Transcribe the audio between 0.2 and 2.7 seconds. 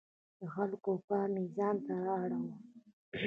د خلکو پام یې ځانته اړاوه.